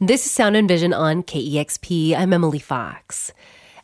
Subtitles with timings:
[0.00, 2.16] This is Sound and Vision on KEXP.
[2.16, 3.32] I'm Emily Fox.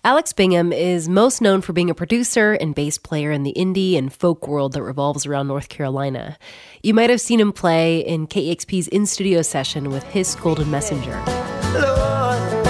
[0.04, 3.98] Alex Bingham is most known for being a producer and bass player in the indie
[3.98, 6.38] and folk world that revolves around North Carolina.
[6.84, 11.20] You might have seen him play in KEXP's in studio session with Hiss Golden Messenger.
[11.74, 12.64] Lord,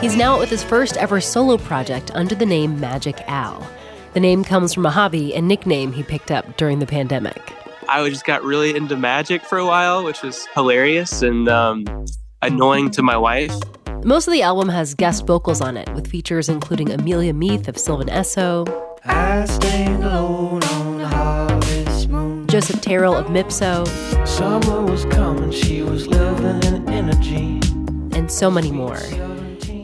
[0.00, 3.68] He's now out with his first ever solo project under the name Magic Al.
[4.12, 7.52] The name comes from a hobby and nickname he picked up during the pandemic.
[7.94, 11.84] I just got really into magic for a while, which was hilarious and um,
[12.42, 13.54] annoying to my wife.
[14.02, 17.78] Most of the album has guest vocals on it, with features including Amelia Meath of
[17.78, 18.66] Sylvan Esso,
[22.48, 23.86] Joseph Terrell of Mipso,
[24.26, 27.60] Summer was coming, she was living in energy,
[28.18, 28.98] and so many more.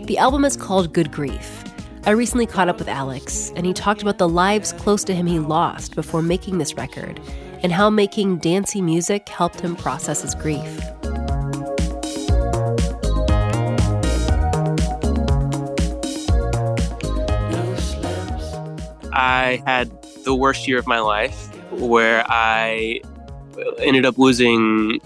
[0.07, 1.63] The album is called Good Grief.
[2.07, 5.27] I recently caught up with Alex, and he talked about the lives close to him
[5.27, 7.21] he lost before making this record
[7.63, 10.81] and how making dancey music helped him process his grief.
[19.13, 19.91] I had
[20.25, 23.01] the worst year of my life where I
[23.79, 25.01] ended up losing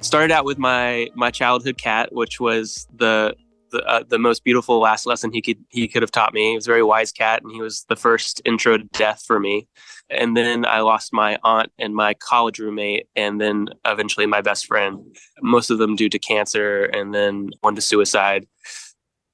[0.00, 3.34] started out with my my childhood cat which was the
[3.70, 6.50] the, uh, the most beautiful last lesson he could he could have taught me.
[6.50, 9.38] He was a very wise cat, and he was the first intro to death for
[9.38, 9.68] me.
[10.10, 14.66] And then I lost my aunt and my college roommate, and then eventually my best
[14.66, 15.16] friend.
[15.42, 18.46] Most of them due to cancer, and then one to suicide.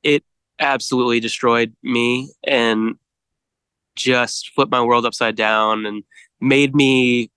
[0.02, 0.24] It
[0.58, 2.96] absolutely destroyed me and
[3.96, 6.02] just flipped my world upside down and
[6.40, 7.30] made me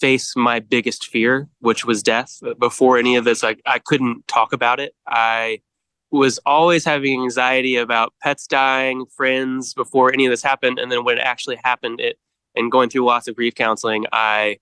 [0.00, 2.40] face my biggest fear, which was death.
[2.58, 4.94] Before any of this, I, I couldn't talk about it.
[5.06, 5.60] I
[6.10, 10.78] was always having anxiety about pets dying, friends before any of this happened.
[10.78, 12.18] And then when it actually happened, it
[12.54, 14.58] and going through lots of grief counseling, I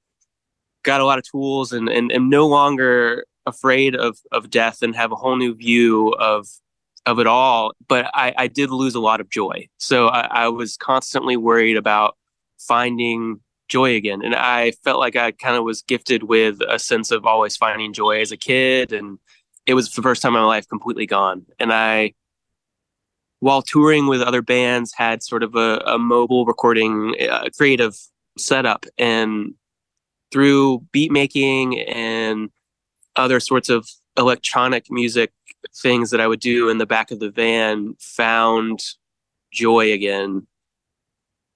[0.83, 4.97] got a lot of tools and, and am no longer afraid of, of death and
[4.97, 6.49] have a whole new view of
[7.07, 7.73] of it all.
[7.87, 9.69] But I, I did lose a lot of joy.
[9.79, 12.17] So I, I was constantly worried about
[12.59, 14.23] finding joy again.
[14.25, 17.93] And I felt like I kind of was gifted with a sense of always finding
[17.93, 19.19] joy as a kid and
[19.67, 21.47] it was the first time in my life completely gone.
[21.59, 22.15] And I,
[23.41, 27.97] while touring with other bands, had sort of a, a mobile recording, uh, creative
[28.39, 28.87] setup.
[28.99, 29.55] And
[30.35, 32.51] through beat making and
[33.15, 35.33] other sorts of electronic music
[35.77, 38.81] things that I would do in the back of the van, found
[39.53, 40.47] joy again.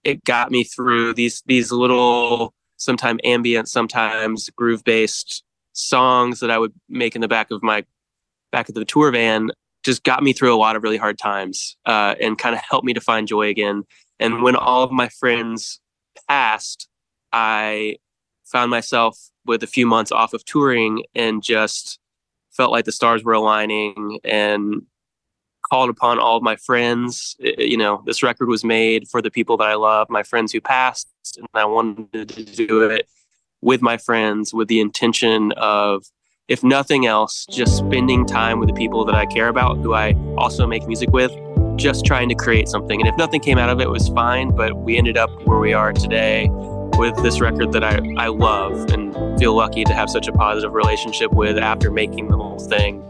[0.05, 5.43] It got me through these these little sometimes ambient, sometimes groove based
[5.73, 7.85] songs that I would make in the back of my
[8.53, 9.51] back at the tour van
[9.85, 12.85] just got me through a lot of really hard times uh, and kind of helped
[12.85, 13.85] me to find joy again.
[14.19, 15.81] And when all of my friends
[16.29, 16.89] passed,
[17.33, 17.97] I
[18.45, 21.99] found myself with a few months off of touring and just
[22.51, 24.83] felt like the stars were aligning and
[25.71, 27.37] called upon all of my friends.
[27.39, 30.61] You know, this record was made for the people that I love, my friends who
[30.61, 33.09] passed, and I wanted to do it
[33.61, 36.05] with my friends with the intention of
[36.49, 40.15] if nothing else, just spending time with the people that I care about, who I
[40.39, 41.31] also make music with,
[41.77, 42.99] just trying to create something.
[43.01, 44.57] And if nothing came out of it, it was fine.
[44.57, 46.49] But we ended up where we are today
[46.99, 50.73] with this record that I, I love and feel lucky to have such a positive
[50.73, 53.05] relationship with after making the whole thing.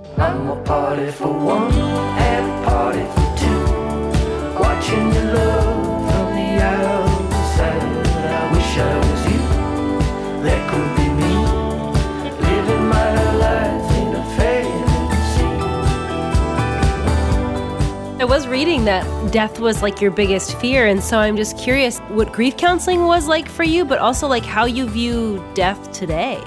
[18.58, 20.84] Reading that death was like your biggest fear.
[20.84, 24.44] And so I'm just curious what grief counseling was like for you, but also like
[24.44, 26.42] how you view death today.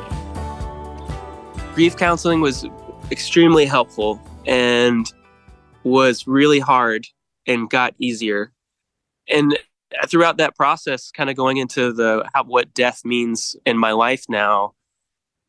[1.73, 2.65] Grief counseling was
[3.11, 5.09] extremely helpful and
[5.85, 7.07] was really hard
[7.47, 8.51] and got easier.
[9.29, 9.57] And
[10.09, 14.25] throughout that process, kind of going into the how, what death means in my life
[14.27, 14.73] now,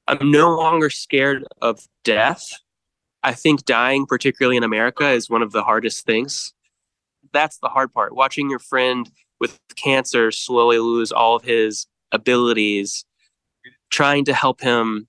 [0.07, 2.53] I'm no longer scared of death
[3.23, 6.53] I think dying, particularly in America, is one of the hardest things.
[7.33, 8.15] That's the hard part.
[8.15, 13.05] Watching your friend with cancer slowly lose all of his abilities,
[13.91, 15.09] trying to help him,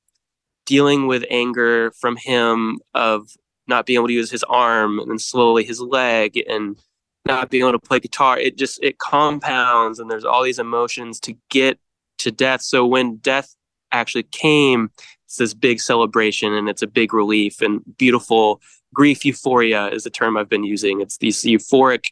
[0.66, 3.30] dealing with anger from him of
[3.68, 6.78] not being able to use his arm and then slowly his leg and
[7.26, 8.38] not being able to play guitar.
[8.38, 11.80] It just it compounds and there's all these emotions to get
[12.20, 12.62] to death.
[12.62, 13.56] So when death
[13.92, 14.90] actually came,
[15.26, 18.62] it's this big celebration and it's a big relief and beautiful
[18.94, 21.02] grief euphoria is the term I've been using.
[21.02, 22.06] It's this euphoric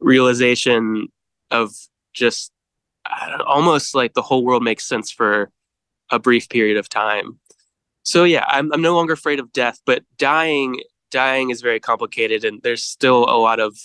[0.00, 1.08] realization
[1.50, 1.72] of
[2.14, 2.52] just
[3.28, 5.50] know, almost like the whole world makes sense for
[6.10, 7.38] a brief period of time.
[8.04, 10.80] So yeah, I'm I'm no longer afraid of death, but dying
[11.10, 13.76] dying is very complicated, and there's still a lot of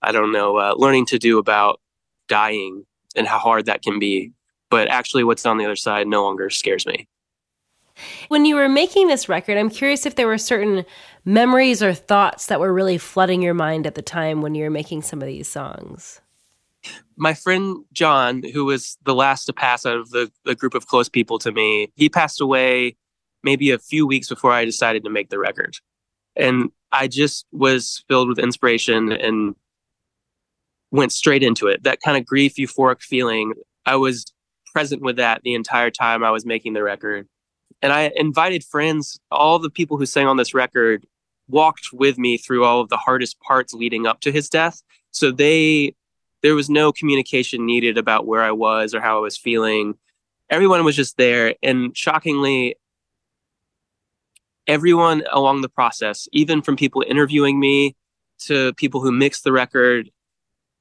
[0.00, 1.80] I don't know uh, learning to do about
[2.28, 2.84] dying
[3.14, 4.32] and how hard that can be.
[4.70, 7.08] But actually, what's on the other side no longer scares me.
[8.28, 10.84] When you were making this record, I'm curious if there were certain
[11.24, 14.70] memories or thoughts that were really flooding your mind at the time when you were
[14.70, 16.20] making some of these songs.
[17.16, 20.86] My friend John, who was the last to pass out of the, the group of
[20.86, 22.96] close people to me, he passed away
[23.44, 25.76] maybe a few weeks before I decided to make the record.
[26.36, 29.54] And I just was filled with inspiration and
[30.90, 31.82] went straight into it.
[31.84, 33.54] That kind of grief, euphoric feeling,
[33.86, 34.32] I was
[34.72, 37.28] present with that the entire time I was making the record.
[37.82, 41.04] And I invited friends, all the people who sang on this record
[41.48, 44.82] walked with me through all of the hardest parts leading up to his death.
[45.10, 45.94] So they
[46.42, 49.94] there was no communication needed about where I was or how I was feeling.
[50.50, 52.76] Everyone was just there and shockingly
[54.66, 57.96] everyone along the process, even from people interviewing me
[58.40, 60.10] to people who mixed the record,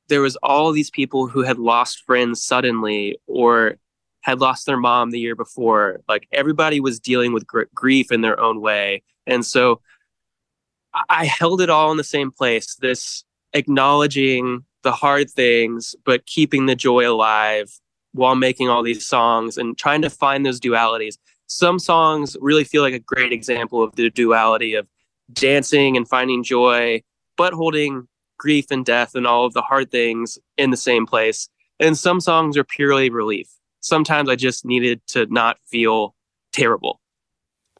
[0.07, 3.75] there was all these people who had lost friends suddenly or
[4.21, 6.01] had lost their mom the year before.
[6.07, 9.03] Like everybody was dealing with gr- grief in their own way.
[9.27, 9.81] And so
[11.09, 13.23] I held it all in the same place this
[13.53, 17.71] acknowledging the hard things, but keeping the joy alive
[18.13, 21.17] while making all these songs and trying to find those dualities.
[21.47, 24.87] Some songs really feel like a great example of the duality of
[25.33, 27.01] dancing and finding joy,
[27.37, 28.07] but holding
[28.37, 31.47] grief and death and all of the hard things in the same place.
[31.79, 33.47] And some songs are purely relief.
[33.81, 36.15] Sometimes I just needed to not feel
[36.53, 37.01] terrible.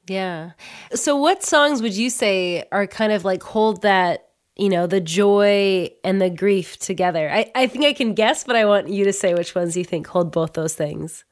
[0.07, 0.51] Yeah.
[0.93, 4.99] So, what songs would you say are kind of like hold that, you know, the
[4.99, 7.31] joy and the grief together?
[7.31, 9.85] I, I think I can guess, but I want you to say which ones you
[9.85, 11.23] think hold both those things.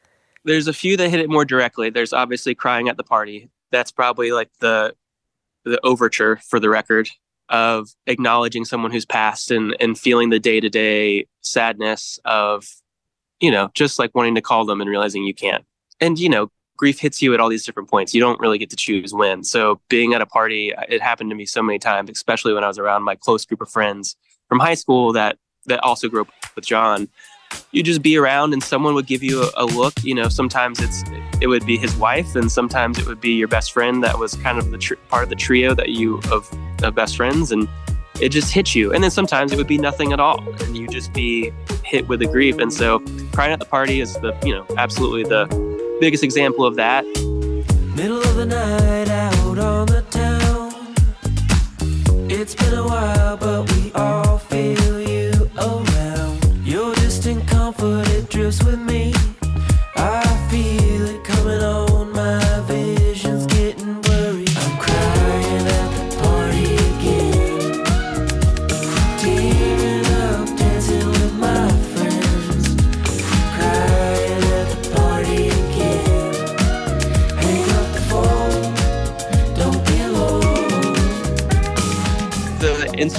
[0.46, 1.90] There's a few that hit it more directly.
[1.90, 3.50] There's obviously Crying at the Party.
[3.72, 4.96] That's probably like the
[5.66, 7.10] the overture for the record
[7.50, 12.68] of acknowledging someone who's passed and and feeling the day-to-day sadness of
[13.40, 15.66] you know just like wanting to call them and realizing you can't
[16.02, 16.50] and you know
[16.80, 18.16] grief hits you at all these different points.
[18.16, 19.44] You don't really get to choose when.
[19.44, 22.64] So being at a party, uh, it happened to me so many times, especially when
[22.64, 24.16] I was around my close group of friends
[24.48, 27.10] from high school that that also grew up with John.
[27.72, 29.94] You just be around and someone would give you a, a look.
[30.04, 31.04] You know, sometimes it's
[31.42, 34.36] it would be his wife, and sometimes it would be your best friend that was
[34.36, 36.50] kind of the tr- part of the trio that you of,
[36.82, 37.68] of best friends, and
[38.22, 38.94] it just hits you.
[38.94, 41.52] And then sometimes it would be nothing at all, and you just be
[41.84, 42.58] hit with the grief.
[42.58, 43.00] And so,
[43.32, 45.48] crying at the party is the you know absolutely the
[46.00, 47.06] biggest example of that.
[47.96, 50.74] Middle of the night out on the town.
[52.32, 56.66] It's been a while, but we all feel you around.
[56.66, 59.14] Your distant comfort, it drifts with me.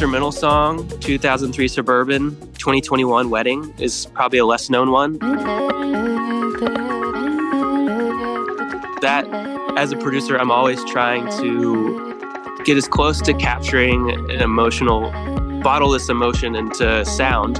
[0.01, 5.19] Instrumental song, 2003 Suburban, 2021 Wedding, is probably a less known one.
[9.03, 9.29] That,
[9.77, 12.17] as a producer, I'm always trying to
[12.65, 15.11] get as close to capturing an emotional,
[15.61, 17.59] bottle this emotion into sound.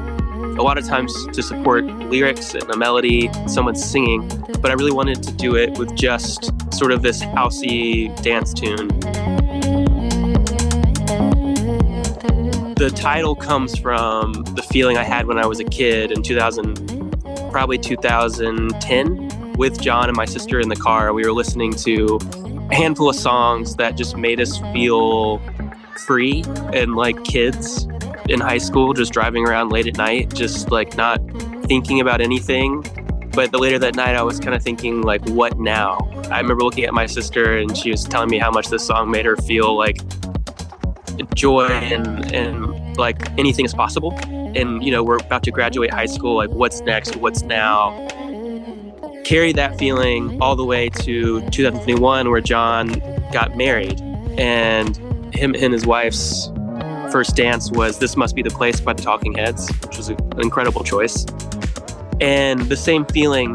[0.59, 4.27] A lot of times to support lyrics and a melody, someone singing,
[4.63, 8.89] but I really wanted to do it with just sort of this housey dance tune.
[12.81, 17.15] The title comes from the feeling I had when I was a kid in 2000,
[17.51, 21.13] probably 2010, with John and my sister in the car.
[21.13, 22.19] We were listening to
[22.71, 25.43] a handful of songs that just made us feel
[26.07, 27.87] free and like kids
[28.31, 31.21] in high school, just driving around late at night, just like not
[31.65, 32.81] thinking about anything.
[33.35, 35.99] But the later that night, I was kind of thinking, like, what now?
[36.31, 39.11] I remember looking at my sister and she was telling me how much this song
[39.11, 39.99] made her feel like
[41.35, 44.13] joy and and like anything is possible.
[44.55, 46.37] And you know, we're about to graduate high school.
[46.37, 47.17] Like, what's next?
[47.17, 48.09] What's now?
[49.25, 53.01] Carry that feeling all the way to 2021, where John
[53.33, 54.01] got married,
[54.39, 54.97] and
[55.35, 56.51] him and his wife's
[57.13, 60.19] first dance was "This Must Be the Place" by the Talking Heads, which was an
[60.41, 61.27] incredible choice.
[62.21, 63.55] And the same feeling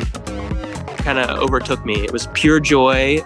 [0.97, 2.03] kind of overtook me.
[2.03, 3.21] It was pure joy.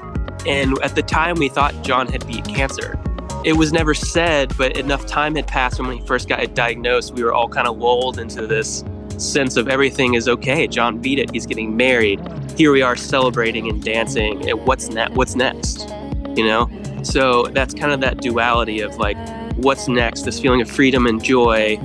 [0.46, 3.00] And at the time, we thought John had beat cancer
[3.46, 7.14] it was never said, but enough time had passed when he first got diagnosed.
[7.14, 8.84] We were all kind of lulled into this
[9.18, 10.68] sense of everything is okay.
[10.68, 11.32] John beat it.
[11.32, 12.22] He's getting married.
[12.58, 14.50] Here we are celebrating and dancing.
[14.50, 15.14] And what's next?
[15.14, 15.90] What's next?
[16.36, 16.70] You know.
[17.04, 19.18] So that's kind of that duality of like,
[19.56, 20.24] what's next?
[20.24, 21.78] This feeling of freedom and joy,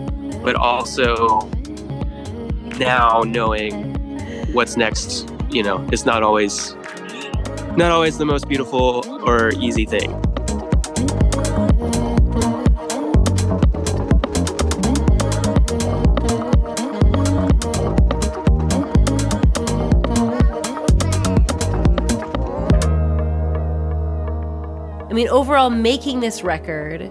[0.42, 1.48] but also
[2.78, 3.94] now knowing
[4.52, 5.30] what's next.
[5.50, 6.74] You know, it's not always
[7.76, 10.20] not always the most beautiful or easy thing.
[25.24, 27.10] Mean, overall, making this record,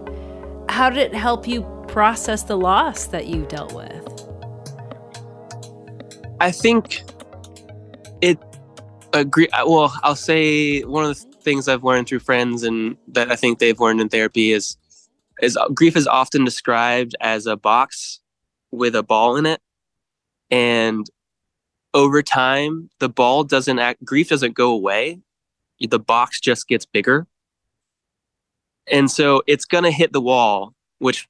[0.70, 4.10] how did it help you process the loss that you dealt with?
[6.40, 7.04] I think
[8.22, 8.38] it
[9.14, 9.48] agree.
[9.50, 13.36] Uh, well, I'll say one of the things I've learned through friends and that I
[13.36, 14.78] think they've learned in therapy is
[15.42, 18.20] is uh, grief is often described as a box
[18.72, 19.62] with a ball in it,
[20.52, 21.08] and
[21.94, 24.04] over time, the ball doesn't act.
[24.04, 25.20] Grief doesn't go away.
[25.80, 27.28] The box just gets bigger
[28.88, 31.28] and so it's going to hit the wall, which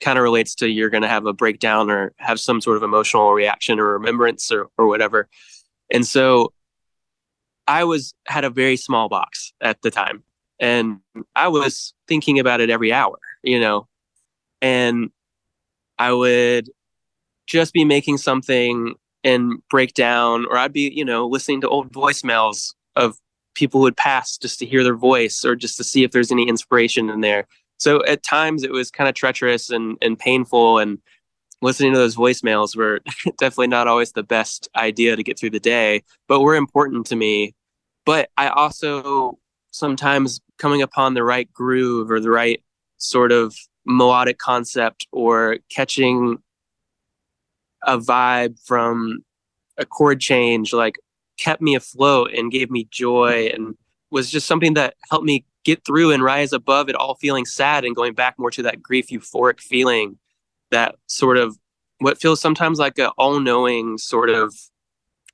[0.00, 2.82] kind of relates to you're going to have a breakdown or have some sort of
[2.82, 5.28] emotional reaction or remembrance or, or whatever.
[5.90, 6.52] And so
[7.66, 10.22] I was had a very small box at the time
[10.60, 11.00] and
[11.34, 13.88] I was thinking about it every hour, you know,
[14.60, 15.10] and
[15.98, 16.68] I would
[17.46, 21.92] just be making something and break down, or I'd be, you know, listening to old
[21.92, 23.16] voicemails of
[23.54, 26.48] people would pass just to hear their voice or just to see if there's any
[26.48, 27.46] inspiration in there.
[27.78, 30.98] So at times it was kind of treacherous and, and painful and
[31.62, 33.00] listening to those voicemails were
[33.38, 37.16] definitely not always the best idea to get through the day, but were important to
[37.16, 37.54] me.
[38.04, 39.38] But I also
[39.70, 42.62] sometimes coming upon the right groove or the right
[42.98, 43.56] sort of
[43.86, 46.38] melodic concept or catching
[47.82, 49.18] a vibe from
[49.76, 50.96] a chord change like
[51.38, 53.76] kept me afloat and gave me joy and
[54.10, 57.84] was just something that helped me get through and rise above it all feeling sad
[57.84, 60.18] and going back more to that grief euphoric feeling
[60.70, 61.58] that sort of
[61.98, 64.54] what feels sometimes like an all-knowing sort of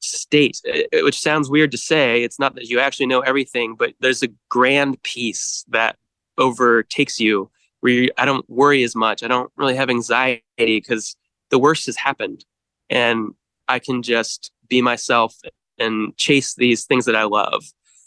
[0.01, 2.23] state eh, eh, which sounds weird to say.
[2.23, 5.97] It's not that you actually know everything but there's a grand peace that
[6.39, 9.23] overtakes you where you, i don't worry as much.
[9.23, 11.17] I don't really have anxiety because
[11.51, 12.45] the worst has happened
[12.89, 13.35] and
[13.69, 15.35] i can just be myself
[15.81, 17.65] and chase these things that I love.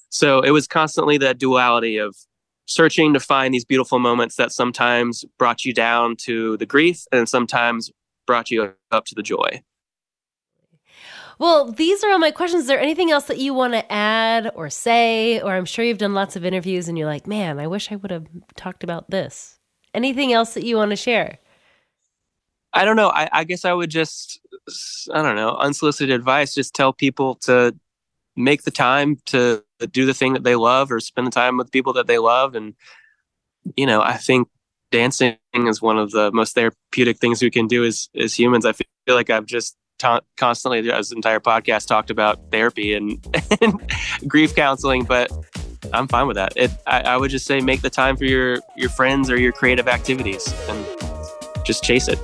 [0.10, 2.16] So it was constantly that duality of
[2.66, 7.28] searching to find these beautiful moments that sometimes brought you down to the grief and
[7.28, 7.92] sometimes
[8.26, 9.62] brought you up to the joy.
[11.40, 12.62] Well, these are all my questions.
[12.62, 15.42] Is there anything else that you want to add or say?
[15.42, 17.96] Or I'm sure you've done lots of interviews and you're like, man, I wish I
[17.96, 19.58] would have talked about this.
[19.94, 21.40] Anything else that you want to share?
[22.72, 23.10] I don't know.
[23.10, 24.40] I, I guess I would just,
[25.14, 26.54] I don't know, unsolicited advice.
[26.54, 27.76] Just tell people to
[28.36, 31.72] make the time to do the thing that they love or spend the time with
[31.72, 32.56] people that they love.
[32.56, 32.74] And,
[33.76, 34.48] you know, I think
[34.92, 38.66] dancing is one of the most therapeutic things we can do as, as humans.
[38.66, 43.26] I feel like I've just ta- constantly, as entire podcast, talked about therapy and,
[43.62, 43.92] and
[44.28, 45.32] grief counseling, but
[45.92, 46.54] I'm fine with that.
[46.56, 49.52] It, I, I would just say make the time for your, your friends or your
[49.52, 50.86] creative activities and
[51.66, 52.20] just chase it.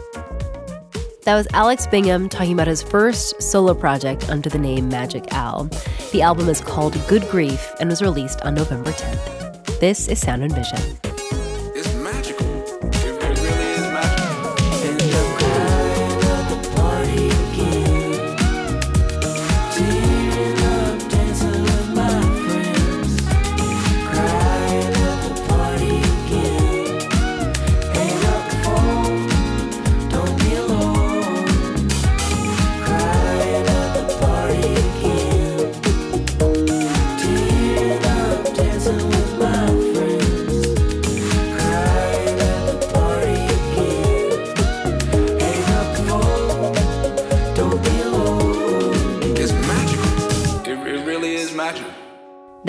[1.23, 5.65] That was Alex Bingham talking about his first solo project under the name Magic Al.
[6.13, 9.79] The album is called Good Grief and was released on November 10th.
[9.79, 11.08] This is Sound and Vision.